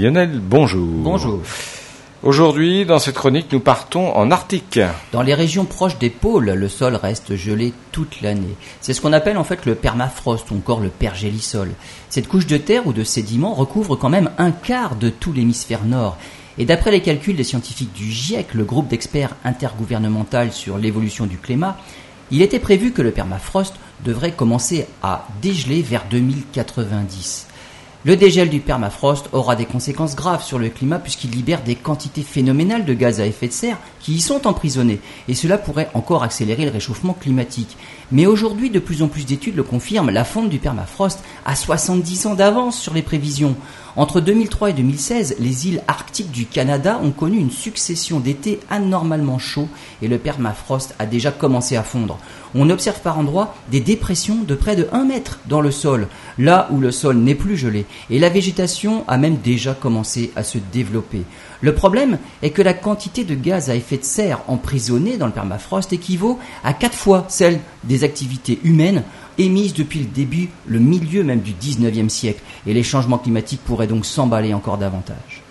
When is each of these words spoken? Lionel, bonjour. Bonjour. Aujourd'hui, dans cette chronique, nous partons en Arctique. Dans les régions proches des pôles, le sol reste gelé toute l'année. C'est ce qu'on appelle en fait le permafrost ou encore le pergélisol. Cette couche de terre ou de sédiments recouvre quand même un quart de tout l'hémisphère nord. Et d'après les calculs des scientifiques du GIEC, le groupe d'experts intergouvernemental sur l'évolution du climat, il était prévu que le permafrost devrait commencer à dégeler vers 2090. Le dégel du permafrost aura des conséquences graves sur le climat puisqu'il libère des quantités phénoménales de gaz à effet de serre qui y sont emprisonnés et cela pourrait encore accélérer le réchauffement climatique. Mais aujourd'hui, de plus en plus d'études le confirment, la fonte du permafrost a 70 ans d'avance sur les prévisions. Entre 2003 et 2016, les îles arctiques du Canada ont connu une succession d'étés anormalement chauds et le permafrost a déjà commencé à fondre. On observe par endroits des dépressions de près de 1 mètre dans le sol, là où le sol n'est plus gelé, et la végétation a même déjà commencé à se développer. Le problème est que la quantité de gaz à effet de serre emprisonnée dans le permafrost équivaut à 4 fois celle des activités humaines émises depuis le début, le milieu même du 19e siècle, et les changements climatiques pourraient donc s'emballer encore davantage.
Lionel, 0.00 0.40
bonjour. 0.42 0.88
Bonjour. 1.02 1.40
Aujourd'hui, 2.22 2.86
dans 2.86 2.98
cette 2.98 3.16
chronique, 3.16 3.52
nous 3.52 3.60
partons 3.60 4.16
en 4.16 4.30
Arctique. 4.30 4.80
Dans 5.12 5.20
les 5.20 5.34
régions 5.34 5.66
proches 5.66 5.98
des 5.98 6.08
pôles, 6.08 6.52
le 6.52 6.68
sol 6.70 6.94
reste 6.94 7.36
gelé 7.36 7.74
toute 7.92 8.22
l'année. 8.22 8.56
C'est 8.80 8.94
ce 8.94 9.02
qu'on 9.02 9.12
appelle 9.12 9.36
en 9.36 9.44
fait 9.44 9.66
le 9.66 9.74
permafrost 9.74 10.50
ou 10.50 10.54
encore 10.54 10.80
le 10.80 10.88
pergélisol. 10.88 11.72
Cette 12.08 12.28
couche 12.28 12.46
de 12.46 12.56
terre 12.56 12.86
ou 12.86 12.94
de 12.94 13.04
sédiments 13.04 13.52
recouvre 13.52 13.94
quand 13.94 14.08
même 14.08 14.30
un 14.38 14.52
quart 14.52 14.96
de 14.96 15.10
tout 15.10 15.34
l'hémisphère 15.34 15.84
nord. 15.84 16.16
Et 16.56 16.64
d'après 16.64 16.92
les 16.92 17.02
calculs 17.02 17.36
des 17.36 17.44
scientifiques 17.44 17.92
du 17.92 18.10
GIEC, 18.10 18.54
le 18.54 18.64
groupe 18.64 18.88
d'experts 18.88 19.36
intergouvernemental 19.44 20.50
sur 20.50 20.78
l'évolution 20.78 21.26
du 21.26 21.36
climat, 21.36 21.76
il 22.30 22.40
était 22.40 22.58
prévu 22.58 22.92
que 22.92 23.02
le 23.02 23.10
permafrost 23.10 23.74
devrait 24.02 24.32
commencer 24.32 24.86
à 25.02 25.26
dégeler 25.42 25.82
vers 25.82 26.06
2090. 26.10 27.48
Le 28.06 28.16
dégel 28.16 28.48
du 28.48 28.60
permafrost 28.60 29.28
aura 29.32 29.56
des 29.56 29.66
conséquences 29.66 30.16
graves 30.16 30.42
sur 30.42 30.58
le 30.58 30.70
climat 30.70 30.98
puisqu'il 30.98 31.32
libère 31.32 31.62
des 31.62 31.74
quantités 31.74 32.22
phénoménales 32.22 32.86
de 32.86 32.94
gaz 32.94 33.20
à 33.20 33.26
effet 33.26 33.48
de 33.48 33.52
serre 33.52 33.76
qui 34.00 34.14
y 34.14 34.20
sont 34.22 34.46
emprisonnés 34.46 35.00
et 35.28 35.34
cela 35.34 35.58
pourrait 35.58 35.90
encore 35.92 36.22
accélérer 36.22 36.64
le 36.64 36.70
réchauffement 36.70 37.12
climatique. 37.12 37.76
Mais 38.10 38.24
aujourd'hui, 38.24 38.70
de 38.70 38.78
plus 38.78 39.02
en 39.02 39.08
plus 39.08 39.26
d'études 39.26 39.56
le 39.56 39.64
confirment, 39.64 40.08
la 40.08 40.24
fonte 40.24 40.48
du 40.48 40.58
permafrost 40.58 41.22
a 41.44 41.54
70 41.54 42.24
ans 42.24 42.34
d'avance 42.34 42.80
sur 42.80 42.94
les 42.94 43.02
prévisions. 43.02 43.54
Entre 43.96 44.20
2003 44.20 44.70
et 44.70 44.72
2016, 44.72 45.36
les 45.40 45.66
îles 45.66 45.82
arctiques 45.88 46.30
du 46.30 46.46
Canada 46.46 47.00
ont 47.02 47.10
connu 47.10 47.38
une 47.38 47.50
succession 47.50 48.20
d'étés 48.20 48.60
anormalement 48.70 49.38
chauds 49.38 49.68
et 50.00 50.06
le 50.06 50.18
permafrost 50.18 50.94
a 51.00 51.06
déjà 51.06 51.32
commencé 51.32 51.76
à 51.76 51.82
fondre. 51.82 52.18
On 52.54 52.70
observe 52.70 53.00
par 53.00 53.18
endroits 53.18 53.54
des 53.70 53.80
dépressions 53.80 54.42
de 54.42 54.54
près 54.54 54.76
de 54.76 54.86
1 54.92 55.04
mètre 55.04 55.40
dans 55.48 55.60
le 55.60 55.72
sol, 55.72 56.06
là 56.38 56.68
où 56.70 56.78
le 56.78 56.92
sol 56.92 57.16
n'est 57.16 57.34
plus 57.34 57.56
gelé, 57.56 57.84
et 58.10 58.18
la 58.18 58.28
végétation 58.28 59.04
a 59.08 59.18
même 59.18 59.36
déjà 59.36 59.74
commencé 59.74 60.32
à 60.36 60.44
se 60.44 60.58
développer. 60.72 61.22
Le 61.60 61.74
problème 61.74 62.18
est 62.42 62.50
que 62.50 62.62
la 62.62 62.74
quantité 62.74 63.24
de 63.24 63.34
gaz 63.34 63.70
à 63.70 63.74
effet 63.74 63.98
de 63.98 64.04
serre 64.04 64.40
emprisonnée 64.46 65.16
dans 65.16 65.26
le 65.26 65.32
permafrost 65.32 65.92
équivaut 65.92 66.38
à 66.64 66.72
4 66.72 66.94
fois 66.94 67.24
celle 67.28 67.60
des 67.84 68.04
activités 68.04 68.60
humaines 68.64 69.02
émises 69.38 69.74
depuis 69.74 70.00
le 70.00 70.06
début, 70.06 70.48
le 70.66 70.78
milieu 70.78 71.22
même 71.22 71.40
du 71.40 71.52
19e 71.52 72.08
siècle, 72.08 72.40
et 72.66 72.74
les 72.74 72.82
changements 72.82 73.18
climatiques 73.18 73.62
pourraient 73.64 73.86
donc 73.86 74.06
s'emballer 74.06 74.54
encore 74.54 74.78
davantage. 74.78 75.42